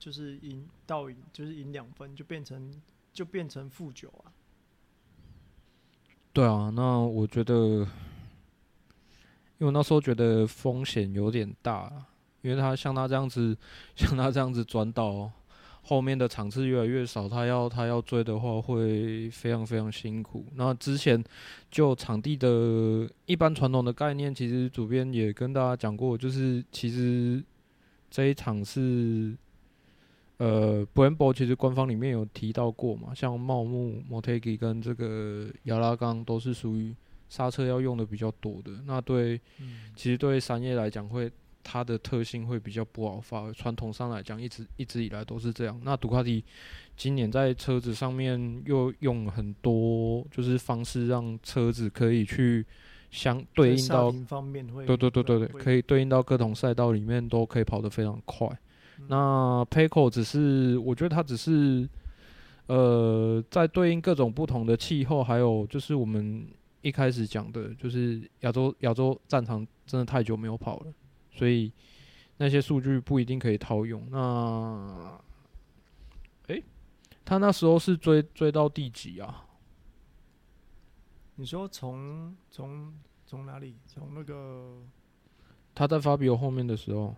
[0.00, 2.72] 就是赢倒赢，就是赢两分，就变成
[3.12, 4.32] 就变成负九啊。
[6.32, 7.86] 对啊，那我觉得，
[9.58, 11.92] 因为那时候觉得风险有点大，
[12.40, 13.54] 因为他像他这样子，
[13.94, 15.30] 像他这样子转倒，
[15.82, 20.46] 后面的场次越来越少，他要他要追的话会非常非常辛苦。
[20.54, 21.22] 那之前
[21.70, 27.44] 就场地的一般传统的概念，其实主编也跟大家讲过，就是其实
[28.08, 29.36] 这一场是。
[30.40, 36.96] 呃，Brembo 其实官方里面有提到过嘛，像茂木、Motegi 跟这个亚拉冈都是属于
[37.28, 38.72] 刹车要用的比较多的。
[38.86, 41.30] 那对，嗯、其实对山叶来讲，会
[41.62, 43.52] 它的特性会比较不好发挥。
[43.52, 45.78] 传统上来讲，一直一直以来都是这样。
[45.84, 46.42] 那杜卡迪
[46.96, 52.64] 今年在车子上面又用很多就是方式，让车子可以去
[53.10, 54.10] 相对应到，
[54.86, 58.48] 对对对对对，可以对应到各种赛道里面都可以跑得非常快。
[59.08, 61.88] 那 Pecco 只是，我觉得它只是，
[62.66, 66.46] 呃，在对应各种不同的气候，还有就是我们
[66.82, 70.92] 一开始讲的，就是亚洲亚洲战场真的太久没有跑了，
[71.32, 71.72] 所以
[72.36, 74.06] 那些数据不一定可以套用。
[74.10, 75.20] 那，
[76.46, 76.64] 诶、欸，
[77.24, 79.44] 他那时候是追追到第几啊？
[81.34, 82.92] 你说从从
[83.26, 83.76] 从哪里？
[83.86, 84.76] 从那个
[85.74, 87.16] 他在 Fabio 后面的时候。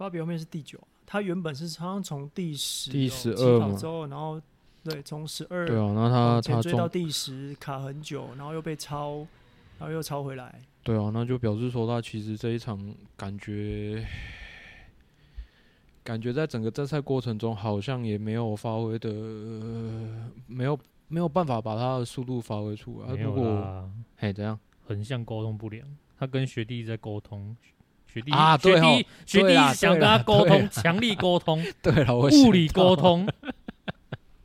[0.00, 4.40] 发表面是第九，他原本是好像从第十、第十二嘛，之后然后
[4.82, 9.18] 对从十二对啊，那他他追到第十卡很久，然后又被超，
[9.78, 10.58] 然后又超回来。
[10.82, 14.02] 对啊，那就表示说他其实这一场感觉
[16.02, 19.10] 感觉在整个正赛过程中好像也没有发挥的，
[20.46, 23.14] 没有没有办法把他的速度发挥出来。
[23.16, 23.86] 如果
[24.16, 25.86] 嘿怎样，横向沟通不良，
[26.18, 27.54] 他跟学弟在沟通。
[28.12, 33.28] 学弟啊，学弟，哦、学弟想跟他沟通，强力沟通， 对了，物理沟通，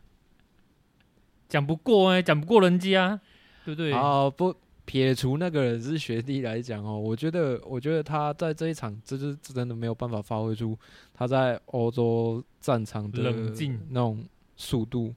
[1.49, 3.19] 讲不过哎、欸，讲不过人家，
[3.63, 3.91] 对不对？
[3.91, 10.77] 啊，不撇除那个人是学弟来讲哦，我觉得，我觉得他在这一场，这就是真的没有办法发挥出
[11.13, 14.23] 他在欧洲战场的冷静那种
[14.55, 15.13] 速度，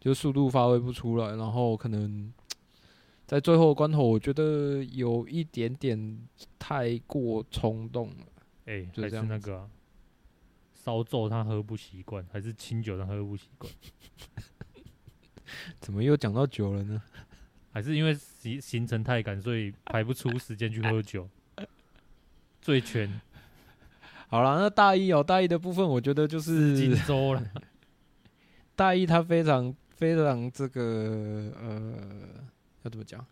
[0.00, 2.32] 就速度发挥不出来，然后可能。
[3.30, 6.18] 在最后关头，我觉得有一点点
[6.58, 8.26] 太过冲动了。
[8.64, 9.70] 哎、欸，还是那个
[10.74, 13.72] 烧酒他喝不习惯，还是清酒他喝不习惯？
[15.78, 17.00] 怎么又讲到酒了呢？
[17.70, 21.28] 还是因为行行程太赶，所以排不出时间去喝酒？
[22.60, 23.20] 醉拳。
[24.26, 27.50] 好了，那大一哦，大一的部分，我觉得就是金州了。
[28.74, 32.50] 大一他非常非常这个呃。
[32.82, 33.24] 要怎么讲？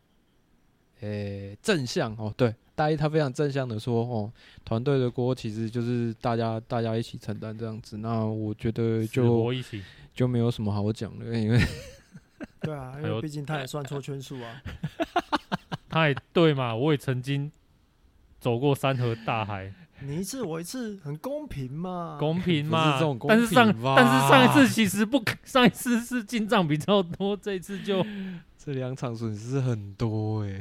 [1.00, 4.32] 诶、欸，正向哦，对，大一他非常正向的说哦，
[4.64, 7.98] 团队的锅其实就是大家大家一起承担这样子。
[7.98, 9.52] 那我觉得就
[10.12, 11.60] 就没有什么好讲的，因为
[12.62, 14.60] 对啊，因为毕竟他也算错圈数啊。
[15.88, 17.50] 他也对嘛，我也曾经
[18.40, 19.72] 走过山河大海。
[20.00, 22.16] 你一次我一次，很公平嘛？
[22.20, 22.98] 公平嘛？
[22.98, 28.04] 平但是上但是上一次其实不，上一次是进账比较多，这一次就
[28.68, 30.60] 这两场损失很多哎、欸。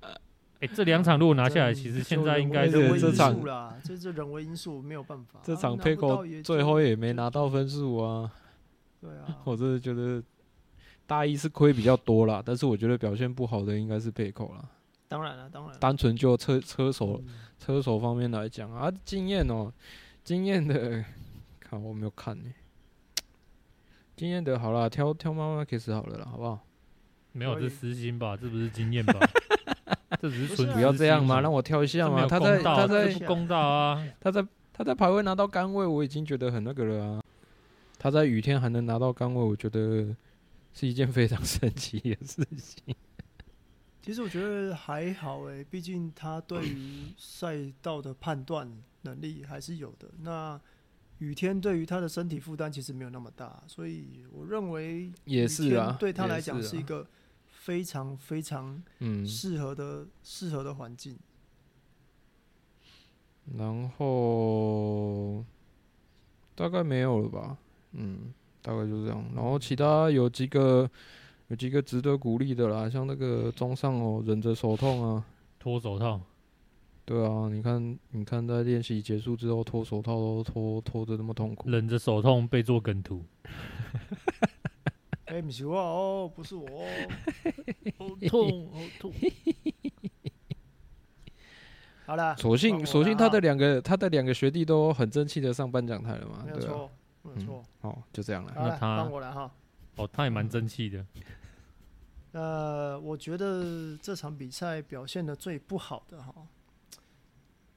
[0.00, 0.10] 哎、
[0.60, 5.38] 欸，这两场如果拿下来，其实现在应该是这场啦，这是人为因素没有办法。
[5.42, 8.32] 这场 Pecco 最后也没拿到分数啊。
[9.02, 10.22] 对啊， 我真的觉得
[11.06, 14.66] 大一是亏比较多啦，但是我觉得表现不好的应该是 Pecco 啦。
[15.08, 15.78] 当然了，当然。
[15.78, 19.70] 单纯就车车手、嗯、车手方面来讲啊，经验哦，
[20.24, 21.04] 经验的，
[21.60, 22.44] 看我没有看呢。
[24.22, 26.60] 经验的好了，挑挑妈妈开始好了啦，好不好？
[27.32, 28.36] 没有，这私心吧？
[28.40, 29.18] 这不是经验吧？
[30.20, 32.24] 这只是纯不要这样嘛，让我挑一下嘛。
[32.28, 34.06] 他在他在不公道啊！
[34.20, 37.22] 他在他在排位拿到杆位，我已经觉得很那个了啊。
[37.98, 40.14] 他在雨天还能拿到杆位，我觉得
[40.72, 42.94] 是一件非常神奇的事情。
[44.02, 50.06] 其实我觉得还好诶，毕竟他对于赛道的判断能力还是有的。
[50.20, 50.60] 那
[51.22, 57.06] 雨天对于他的身体负担其实没有那么大，所以我认为也是啊，对他来讲是一个
[57.46, 58.82] 非常非常
[59.24, 61.16] 适合的适合的环境。
[63.56, 65.44] 然后
[66.56, 67.56] 大概没有了吧？
[67.92, 69.24] 嗯，大概就是这样。
[69.34, 70.90] 然后其他有几个。
[71.48, 75.22] 有几个值得鼓励的啦，像那个中上哦，忍着手痛啊，
[75.58, 76.18] 脱手套，
[77.12, 83.22] 对啊，你看，你看，在练习结束之后脱手套都脱脱的那么痛苦，忍着手痛被做梗图。
[85.26, 86.86] 哎、欸，不是我哦，不是我哦，
[87.98, 89.12] 好痛， 好痛。
[92.06, 97.62] 好了，所幸所幸他的两个他的两个学弟都很争气的上颁奖台了嘛，没有错，没有错。
[97.82, 98.54] 哦，就这样了。
[98.56, 99.52] 那他放我来哈。
[99.96, 101.04] 哦，他也蛮争气的。
[102.32, 106.34] 呃，我觉得这场比赛表现的最不好的哈，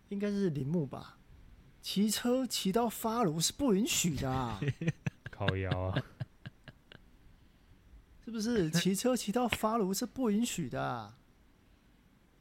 [0.10, 1.18] 应该是铃木吧。
[1.82, 4.60] 骑车骑到发炉是不允许的啊，
[5.30, 6.04] 靠腰啊，
[8.24, 8.72] 是不是？
[8.72, 11.18] 骑车骑到发炉是不允许的啊。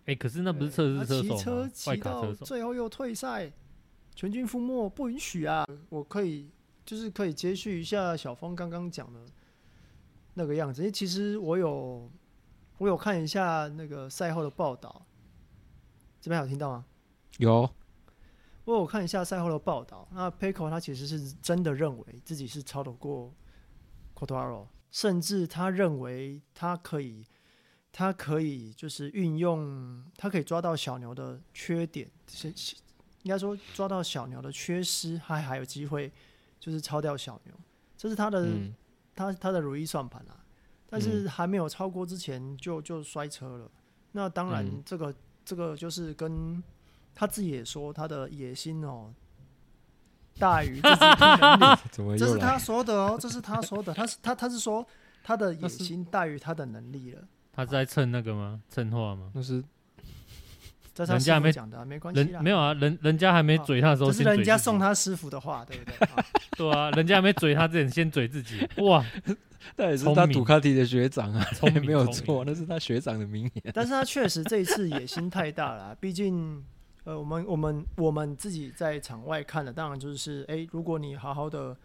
[0.06, 1.36] 哎、欸，可是那不是测试车手吗？
[1.36, 3.52] 骑车骑到最后又退赛，
[4.14, 5.66] 全军覆没不允许啊！
[5.88, 6.50] 我可以
[6.84, 9.20] 就是可以接续一下小峰刚刚讲的
[10.32, 12.10] 那个样子，因为其实我有
[12.78, 15.04] 我有看一下那个赛后的报道，
[16.20, 16.84] 这边有听到吗？
[17.38, 17.66] 有，
[18.64, 20.08] 不过我看一下赛后的报道。
[20.12, 23.32] 那 Pecco 他其实是真的认为自己是超得过
[24.14, 27.24] Quartararo，甚至他认为他可以。
[27.96, 32.48] 他可以就是运用，他可以抓到小牛的缺点，是
[33.22, 36.12] 应该说抓到小牛的缺失，还还有机会
[36.58, 37.54] 就是超掉小牛，
[37.96, 38.74] 这是他的、嗯、
[39.14, 40.44] 他他的如意算盘啊。
[40.90, 43.70] 但是还没有超过之前就就摔车了。
[44.10, 46.60] 那当然，这个、嗯、这个就是跟
[47.14, 49.12] 他自己也说，他的野心哦
[50.38, 51.38] 大于自己的
[51.98, 54.86] 能力，这是他说的哦，这是他说的，他是他他是说
[55.22, 57.22] 他的野心大于他的能力了。
[57.52, 58.60] 他是在蹭那个吗？
[58.68, 59.30] 蹭话吗？
[59.32, 59.62] 那是，
[60.96, 62.24] 人家还没讲的、啊，没关系。
[62.40, 65.96] 没有啊，人人家还没嘴他的时候，这是人家送他师傅的话，对不对？
[66.58, 68.68] 对啊，人家还没嘴他之前，先嘴自己。
[68.82, 69.04] 哇，
[69.76, 73.72] 那也是他杜卡迪的学长啊，聪明没有错，那是他学长的名言。
[73.72, 76.60] 但是他确实这一次野心太大了，毕竟，
[77.04, 81.76] 呃，我们我们我们自己在场外看的，当然就是，哎、欸，如果你好好的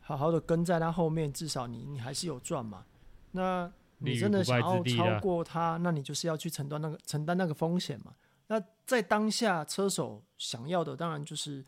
[0.00, 2.84] 好好的跟在他后面，至少你你还是有赚嘛。
[3.32, 8.12] 那你真的想要超过他，那你就是要去承担那个承担那个风险嘛。
[8.48, 11.64] 那在当下，车手想要的当然就是，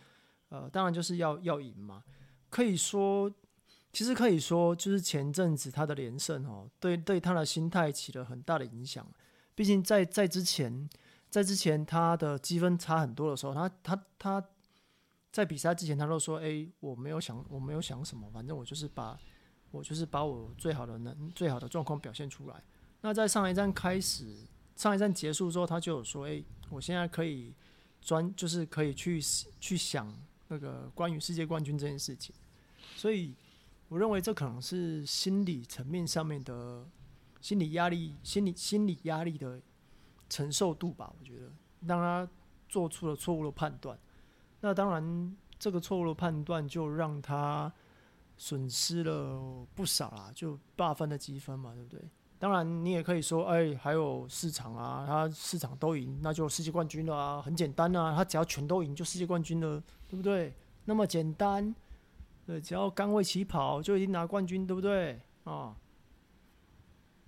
[0.48, 2.02] 呃，当然就是要要赢嘛。
[2.48, 3.30] 可以说，
[3.92, 9.06] 其实可以说，就是前阵子他的连胜哦，对对他的心态起了很大的影响。
[9.54, 10.88] 毕竟在在之前，
[11.30, 14.44] 在之前他的积分差很多的时候，他他他
[15.32, 19.18] 在比赛之前他都说：“哎，我没有想，我没有想什么，反正我就是把。”
[19.72, 22.60] 我就是把我最好的能、最好的状况表现出来。
[23.02, 24.36] 那在上一站开始、
[24.74, 27.54] 上一站结束之后，他就有说：“诶、欸，我现在可以
[28.00, 29.22] 专，就是可以去
[29.60, 30.12] 去想
[30.48, 32.34] 那个关于世界冠军这件事情。”
[32.96, 33.32] 所以，
[33.88, 36.84] 我认为这可能是心理层面上面的
[37.40, 39.62] 心理压力、心理心理压力的
[40.30, 41.12] 承受度吧。
[41.18, 42.26] 我觉得让他
[42.66, 43.98] 做出了错误的判断。
[44.60, 47.70] 那当然，这个错误的判断就让他。
[48.42, 52.00] 损失了不少啦，就八分的积分嘛，对不对？
[52.38, 60.54] 当然，你也可以说，哎、还有市场啊，他市场都赢，那就世界冠军了啊，很简单啊，他只要全都赢就世界冠军了，对不对？
[60.86, 61.74] 那么简单，
[62.46, 65.20] 对，只要刚位起跑就一定拿冠军，对不对？
[65.44, 65.76] 啊，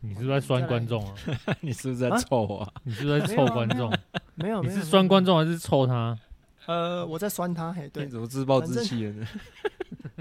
[0.05, 1.15] 你是不是在酸观众啊？
[1.63, 2.67] 你是不是在臭啊？
[2.67, 3.89] 啊你是不是在臭观众？
[4.35, 6.19] 没有，没有，你是酸观众还是臭他？
[6.67, 9.27] 呃，我在酸他，嘿，对，你怎么自暴自弃了呢？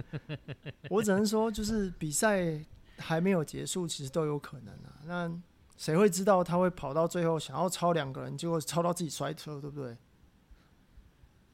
[0.90, 2.64] 我只能说，就是比赛
[2.98, 5.02] 还没有结束，其实都有可能啊。
[5.06, 5.32] 那
[5.78, 9.98] 谁会知道他会跑到最后想要超两个人，结果超到自己摔车，对不对？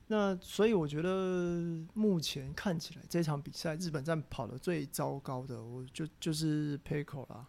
[0.07, 1.09] 那所以我觉得
[1.93, 7.45] 目前看起来这场比赛日本站跑的最糟糕的，我就就是 Pecco 啦。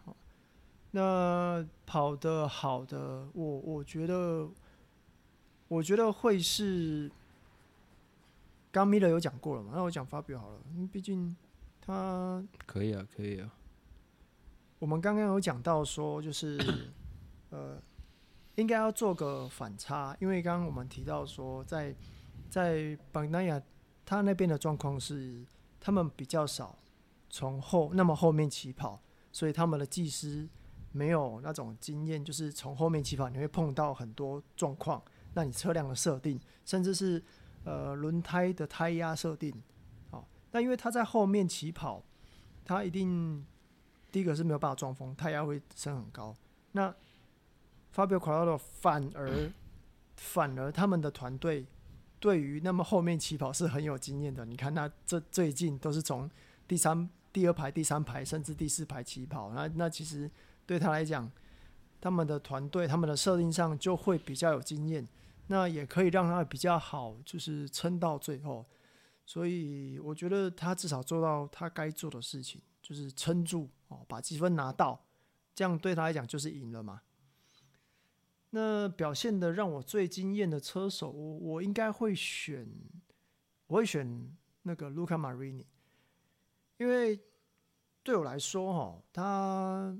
[0.91, 4.47] 那跑的好的，我我觉得
[5.67, 7.11] 我觉得会是。
[8.71, 9.71] 刚 Miller 有讲过了嘛？
[9.73, 11.35] 那我讲 Fabio 好了，因为毕竟
[11.81, 13.51] 他可以啊，可以啊。
[14.77, 16.55] 我们刚刚有讲到说，就是
[17.49, 17.81] 呃，
[18.57, 21.91] 应该要做个反差，因为刚刚我们提到说在，
[22.47, 23.59] 在在 Bagnaia
[24.05, 25.43] 他那边的状况是，
[25.79, 26.77] 他们比较少
[27.27, 30.47] 从后那么后面起跑，所以他们的技师
[30.91, 35.01] 没有那种经验，就是从后面起跑你会碰到很多状况，
[35.33, 37.23] 那你车辆的设定，甚至是。
[37.65, 39.53] 呃，轮胎的胎压设定，
[40.09, 42.01] 好，那因为他在后面起跑，
[42.63, 43.45] 他一定
[44.13, 46.33] 第一个是没有办法装风，胎压会升很高。
[46.71, 46.89] 那
[47.93, 49.51] Fabio Quartararo 反而
[50.15, 51.67] 反而他们的团队
[52.17, 54.45] 对于那么后面起跑是很有经验的。
[54.45, 56.31] 你看，那这最近都是从
[56.65, 60.31] 第三、第二排、第三排甚至第四排起跑，那那其实
[60.69, 61.27] 对他来讲，
[61.99, 65.03] 他们的团队他们的设定上就会比较有经验。
[65.47, 68.63] 那也可以让他比较好，就是撑到最后。
[69.25, 75.03] 所以我觉得他至少做到他该做的事情，就是撑住哦，把积分拿到，
[75.55, 77.01] 这样对他来讲就是赢了嘛。
[78.51, 82.67] 那表现的让我最惊艳的车手，我我应该会选，
[83.65, 85.65] 我会选那个卢卡马瑞尼，
[86.77, 87.19] 因为
[88.03, 89.97] 对我来说，哈，他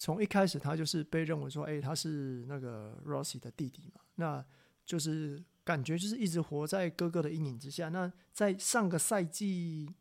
[0.00, 4.44] 从一开始他就是被认为说，哎，他是那个 Rossi 的弟弟嘛，那
[4.84, 5.44] 就是。
[5.62, 7.90] 感觉就是一直活在哥哥的阴影之下。
[7.90, 9.94] 那在上个赛季，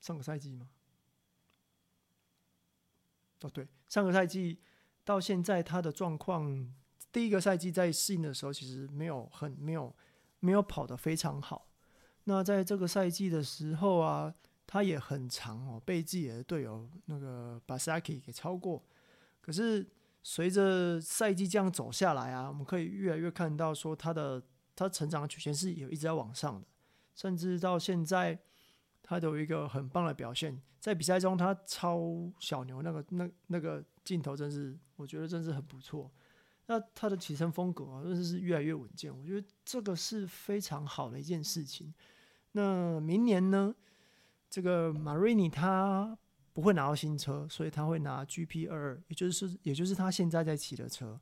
[0.00, 0.70] 上个赛季吗？
[3.42, 4.60] 哦，对，上个赛季
[5.04, 6.72] 到现在他的状况，
[7.10, 9.94] 第一个赛季在适应的时候，其实没有很没有
[10.40, 11.68] 没有跑得非常好。
[12.24, 14.32] 那在这个赛季的时候啊，
[14.72, 18.82] 他也很长哦，被自己的队友那个巴萨基给超过。
[19.42, 19.86] 可是
[20.22, 24.42] 随着赛季这样走下来啊，我们可以越来越看到说他的。
[24.74, 26.66] 他成长的曲线是有一直在往上的，
[27.14, 28.36] 甚至到现在，
[29.02, 30.58] 他都有一个很棒的表现。
[30.80, 32.00] 在比赛中，他超
[32.38, 36.10] 小牛那个那那个镜头，真是我觉得真是很不错。
[36.66, 39.14] 那他的骑乘风格啊，真的是越来越稳健。
[39.14, 41.92] 我觉得这个是非常好的一件事情。
[42.52, 43.74] 那明年呢，
[44.52, 46.14] 这个马瑞尼他
[46.52, 51.18] 不会拿到新车，所以他会拿 GP 二二，也就是也就是他现在在骑的车。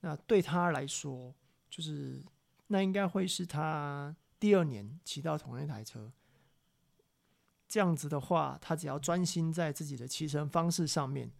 [0.00, 1.34] 那对他来说，
[1.68, 2.24] 就是。
[2.68, 6.10] 那应该会是他第二年骑到同一台车，
[7.68, 11.30] 这样子的话，他只要专心在自己的骑乘方式上面，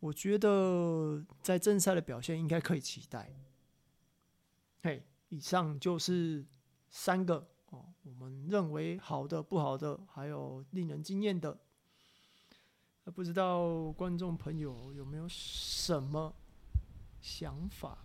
[0.00, 3.32] 我觉得在正赛的表现应该可以期待。
[4.82, 6.44] 嘿，以上就是
[6.90, 7.48] 三个，
[8.02, 11.58] 我们认为好的、不好的，还有令人惊艳的。
[13.14, 16.32] 不知道观众朋友有没有什么
[17.20, 17.98] 想法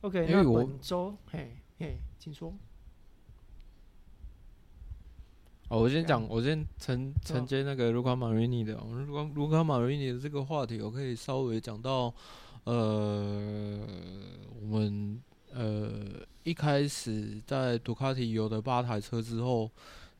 [0.00, 2.54] ？OK，那本周，嘿，嘿，请说。
[5.68, 8.74] 哦，我先讲，我先承承接那个卢卡马瑞尼的。
[8.76, 12.14] 卢卡卢卡马瑞尼的这个话题，我可以稍微讲到，
[12.64, 13.86] 呃，
[14.62, 15.22] 我们
[15.52, 15.97] 呃
[16.48, 19.70] 一开始在杜卡迪有的八台车之后。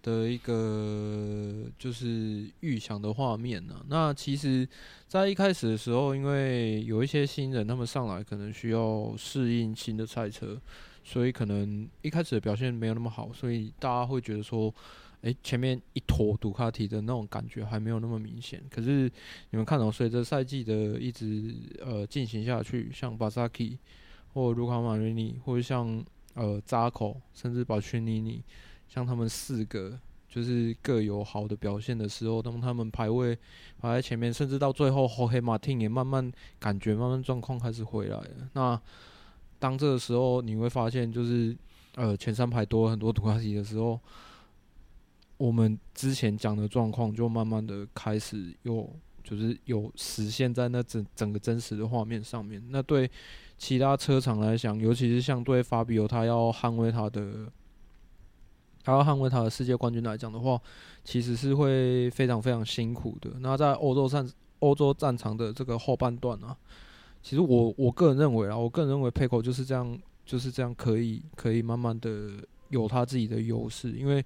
[0.00, 4.66] 的一个就是预想的画面呢、那其实，
[5.08, 10.58] 在一开始的时候，因为有一些新人，他们上来可能需要适应新的赛车，
[11.02, 14.72] 所以可能一开始的表现没有那么好，所以大家会觉得说，
[15.22, 18.62] 诶，前面一坨杜卡迪的那种感觉还没有那么明显。
[18.70, 19.10] 可是
[19.50, 21.52] 你们看到，随着赛季的一直
[21.84, 23.76] 呃进行下去，像巴萨基
[24.32, 26.02] 或卢卡马瑞尼，或者像
[26.38, 28.42] 呃扎口，甚至巴屈尼尼。
[28.88, 33.36] 像他们四个就是各有好的表现的时候，当他们排位
[33.78, 38.48] 排在前面，甚至到最后，后黑马汀也慢慢感觉慢慢状况开始回来了。
[38.54, 38.80] 那
[39.58, 41.54] 当这个时候，你会发现就是
[41.96, 44.00] 呃前三排多了很多杜卡迪的时候，
[45.36, 48.88] 我们之前讲的状况就慢慢的开始有
[49.22, 52.62] 就是有实现在那整整个真实的画面上面。
[52.70, 53.10] 那对
[53.58, 57.52] 其他车厂来讲，尤其是像对法比欧，他要捍卫他的。
[58.84, 60.58] 他要捍卫他的世界冠军来讲的话，
[61.04, 63.32] 其实是会非常非常辛苦的。
[63.40, 64.26] 那在欧洲战
[64.60, 66.56] 欧洲战场的这个后半段啊，
[67.22, 72.30] 其实我我个人认为啊，我个人认为佩口就是这样就是这样可以可以慢慢的
[72.70, 74.24] 有他自己的优势，因为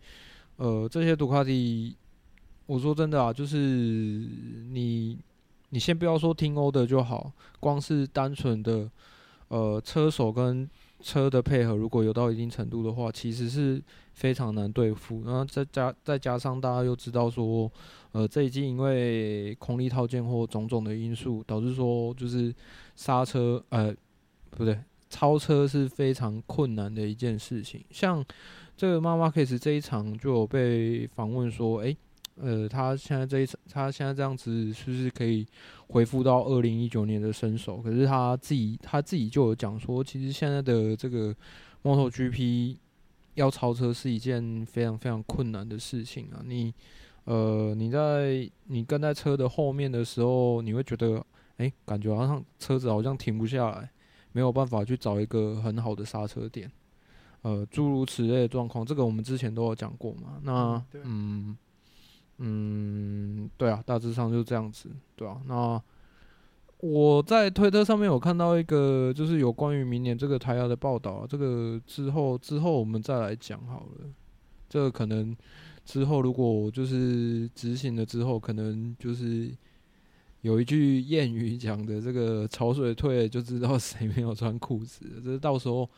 [0.59, 1.97] 呃这些杜卡迪，
[2.67, 5.19] 我说真的啊，就是你
[5.71, 8.89] 你先不要说听欧的就好，光是单纯的
[9.53, 10.69] 呃车手跟
[11.01, 13.81] 车的配合，如果有到一定程度的话，其实是。
[14.15, 17.69] 非常难对付，然后再加再加上大家又知道说，
[18.13, 22.55] 呃，这一季因为空力套件或种种的因素，导致说就是
[22.95, 23.93] 刹车，呃，
[24.51, 24.79] 不对，
[25.09, 27.83] 超车是非常困难的一件事情。
[27.91, 28.23] 像
[28.77, 31.97] 这个妈妈 case 这一场就有被访问说，诶、
[32.37, 35.47] 呃，他现在这一场，他现在这样子是不是可以
[35.89, 37.79] 恢复到二零一九年的身手？
[37.79, 41.35] 可是他自己他自己就有讲说，其实现在的这个
[41.83, 42.77] MotoGP。
[43.35, 46.45] 要超车是一件非常非常困难的事情啊！
[46.45, 46.71] 你，
[47.25, 51.17] 呃，你在你跟在车的后面的时候，你会觉得，
[51.57, 53.91] 哎、欸，感觉好像车子好像停不下来，
[54.33, 56.71] 没有办法去找一个很好的刹车点，
[57.41, 60.39] 呃，诸如此类的状况，这个我们之前都有讲过嘛。
[60.43, 61.57] 那，嗯，
[62.39, 65.83] 嗯，对啊，大致上就是这样子，对啊，那。
[66.85, 74.11] 我在推特上面有看到一个，就是有关于明年这个胎压的报道，这个之后之后我们再来讲好了。
[74.69, 75.37] 这个可能
[75.85, 79.49] 之后如果就是执行了之后，可能就是
[80.41, 85.89] 有一句谚语讲的，这个潮水退了就知道谁没有穿裤子，这到时候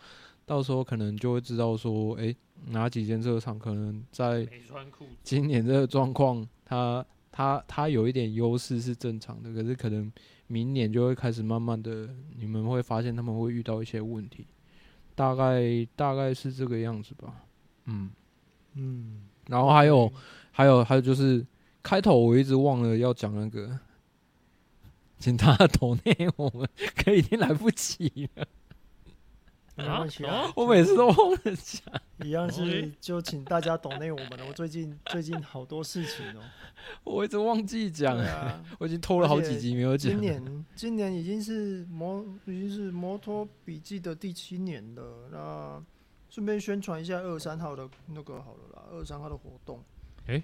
[0.47, 2.37] 到时候可能就会知道说，哎、欸，
[2.67, 4.47] 哪几间车厂可能在
[5.23, 10.13] 今年这个状况，它它它有一点优势是正常的，可是可能
[10.47, 14.47] 明年就会开始慢慢的，你们会发现他们会遇到一些问题，
[15.15, 17.43] 大概大概是这个样子吧，
[17.87, 18.11] 嗯
[18.75, 20.13] 嗯，然后还有
[20.51, 21.47] 还有还有就是
[21.83, 23.79] 开头我一直忘了要讲那个。
[25.17, 28.47] 请他抖内，我们可已经来不及了。
[29.77, 30.07] 啊，
[30.55, 32.01] 我每次都忘了讲。
[32.25, 34.47] 一样是就请大家懂内我们了。
[34.47, 36.43] 我最近最近好多事情哦，
[37.03, 38.17] 我一直忘记讲。
[38.17, 40.13] 啊， 我已经拖了好几集没有讲。
[40.13, 45.29] 今年今年已经是摩已经是摩托笔记的第七年了。
[45.33, 45.85] 那
[46.31, 49.83] 顺便宣传一下二三号的那个好了啦，二三号的活动。
[50.27, 50.41] 哎，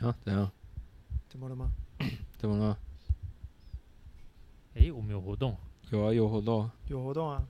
[0.00, 0.50] 啊，怎样？
[1.28, 1.70] 怎么了吗？
[2.36, 2.78] 怎么了？
[4.74, 5.56] 哎、欸，我们有活动，
[5.90, 7.42] 有啊，有活动，有活动啊。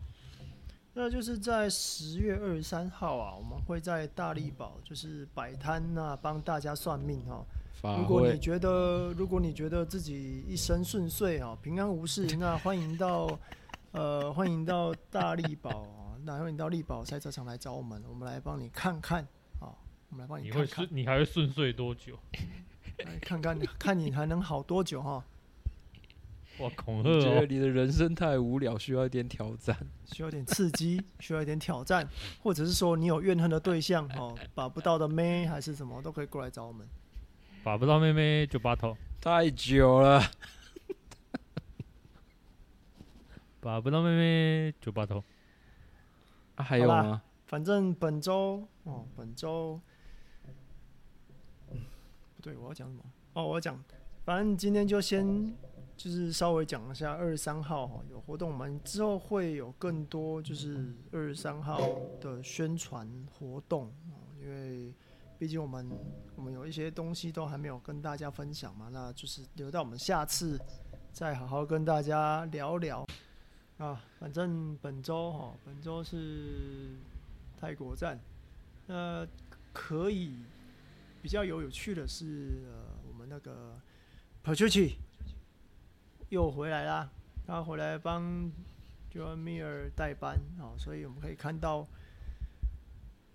[0.95, 7.45] 那就是在十月二十三号啊，我们会在大力宝就是摆摊那帮大家算命哈、
[7.83, 7.97] 啊。
[7.97, 13.39] 如果你觉得，如果你觉得自己一生顺遂啊，平安无事， 那欢迎到
[13.93, 19.23] 呃，欢迎到大力宝啊，那欢迎到力宝赛车场来找我们，我们来帮你看看
[19.61, 19.73] 啊，
[20.11, 22.19] 我们来帮你看看，你会你还会顺遂多久？
[22.99, 25.25] 来看看，看你还能好多久哈。
[26.63, 27.21] 我恐吓哦！
[27.21, 32.09] 觉得你的人生太无聊，需要一点挑战， 需要一点刺激，需要一点挑战，
[32.41, 36.87] 或者是说你有怨恨的对象哦，把不到的妹还是什么，都可以过来找我们。
[37.65, 40.23] 把不到妹妹就把头，太久了。
[43.61, 45.23] 把不到妹妹就把头。
[46.55, 47.23] 啊，还有吗？
[47.47, 49.81] 反正本周哦，本周，
[51.67, 53.03] 不对，我要讲什么？
[53.33, 53.83] 哦，我要讲，
[54.25, 55.53] 反正今天就先。
[56.03, 61.79] 就是稍微讲一下二十三号哈有活动，我们之后会有更多就是二十三号
[62.21, 63.95] 的宣传活动，
[64.43, 64.93] 因为
[65.39, 65.89] 毕竟我们
[66.35, 70.59] 我们有一些东西都还没有跟大家分享嘛，那就是留到我们下次
[71.13, 73.07] 再好好跟大家聊聊
[73.79, 74.05] 啊。
[74.19, 76.97] 反正本周哈本周是
[77.61, 78.19] 泰国站，
[78.89, 79.25] 那
[79.73, 80.35] 可以
[81.23, 83.79] 比较有有趣的是呃我们那个
[84.45, 84.95] Petrucci
[86.33, 87.11] 又回来啦，
[87.47, 88.51] 他回来帮
[89.13, 91.87] Joan Mir 代班哦，所以我们可以看到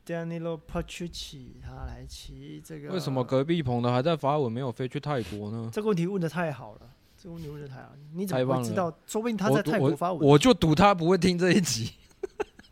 [0.04, 2.89] Danilo Petrucci 他来骑这个。
[2.91, 5.70] 为什么隔壁棚的还在发文，没有飞去泰国呢？
[5.72, 8.91] 这个问题问的太好了，这个问题问的太好，你怎么会知道？
[9.06, 10.20] 说不定他在泰国发文。
[10.20, 11.93] 我，我就赌他不会听这一集。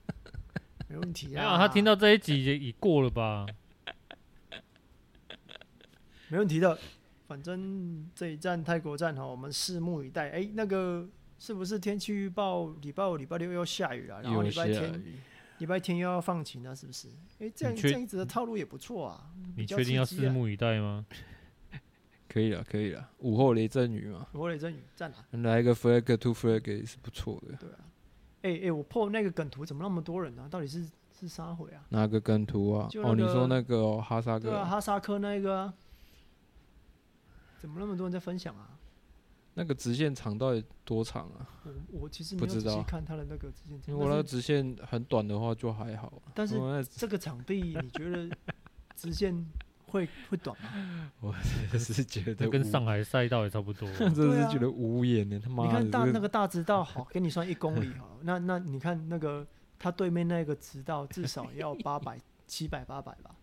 [0.90, 3.46] 没问题啊，没有，他听到这一集也已过了吧？
[6.30, 6.76] 没问题的。
[7.28, 10.26] 反正这一站泰国站哈，我们拭目以待。
[10.30, 11.08] 哎、欸，那个
[11.40, 14.22] 是不是天气预报礼拜五、礼拜六又下雨啊？
[14.22, 15.04] 然后礼拜天、
[15.58, 17.08] 礼拜天又要放晴了，是不是？
[17.40, 19.30] 哎、欸，这样这样子的套路也不错啊。
[19.56, 21.06] 你确定要拭目以待吗？
[22.30, 23.10] 可以了，可以了。
[23.20, 24.28] 午后雷阵雨嘛。
[24.34, 25.16] 午后雷阵雨，在哪？
[25.42, 27.56] 来一个 flag to flag 也是不错的。
[27.58, 27.80] 对啊。
[28.42, 30.50] 哎、欸、哎、欸，我破那个梗图怎么那么多人呢、啊？
[30.52, 30.86] 到底是
[31.18, 31.86] 是啥回啊？
[31.90, 32.90] 哪个梗图啊？
[32.94, 34.50] 那个、哦，你说那个、哦、哈萨克？
[34.50, 35.74] 对啊，哈萨克那个、啊。
[37.58, 38.70] 怎么那么多人在分享啊？
[39.58, 41.48] 那个直线长到底多长啊？
[41.64, 43.94] 我我其实没有仔细看他的那个直线长。
[43.94, 46.12] 如果那个直线很短的话就还好。
[46.34, 46.58] 但是
[46.92, 48.30] 这个场地你觉得
[48.98, 49.34] 直线
[49.88, 51.12] 会会短吗？
[51.22, 51.34] 我
[51.80, 53.90] 是觉得跟上海赛道也差不多。
[53.96, 55.66] 真是觉得无言的，他妈！
[55.66, 59.48] 你看大那个大直道好，给你算一公里好，那那你看那个
[59.80, 63.34] 他对面那个直道至少要八百、七百、八百吧。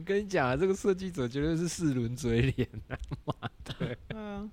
[0.00, 2.96] 我跟你讲啊，这个设计者绝对是四轮嘴脸啊！
[3.26, 3.34] 妈
[3.64, 4.50] 的，嗯，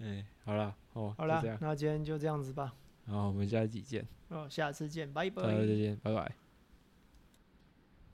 [0.00, 2.74] 哎，好了，哦，好了，那今天就这样子吧。
[3.06, 4.04] 好，我们下期见。
[4.30, 5.44] 哦，下次见，拜拜。
[5.44, 6.45] 再见，拜拜。